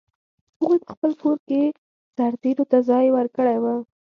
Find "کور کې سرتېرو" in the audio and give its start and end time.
1.21-2.65